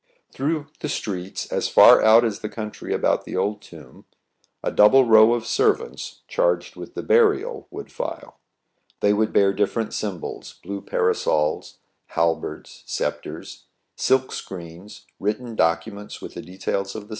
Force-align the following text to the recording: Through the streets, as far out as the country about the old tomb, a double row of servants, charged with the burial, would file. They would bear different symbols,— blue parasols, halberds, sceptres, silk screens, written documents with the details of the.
Through 0.31 0.65
the 0.79 0.89
streets, 0.89 1.45
as 1.51 1.69
far 1.69 2.01
out 2.03 2.25
as 2.25 2.39
the 2.39 2.49
country 2.49 2.91
about 2.91 3.23
the 3.23 3.37
old 3.37 3.61
tomb, 3.61 4.05
a 4.63 4.71
double 4.71 5.05
row 5.05 5.33
of 5.35 5.45
servants, 5.45 6.23
charged 6.27 6.75
with 6.75 6.95
the 6.95 7.03
burial, 7.03 7.67
would 7.69 7.91
file. 7.91 8.39
They 9.01 9.13
would 9.13 9.31
bear 9.31 9.53
different 9.53 9.93
symbols,— 9.93 10.53
blue 10.63 10.81
parasols, 10.81 11.77
halberds, 12.15 12.81
sceptres, 12.87 13.65
silk 13.95 14.31
screens, 14.31 15.05
written 15.19 15.55
documents 15.55 16.19
with 16.19 16.33
the 16.33 16.41
details 16.41 16.95
of 16.95 17.03
the. 17.07 17.09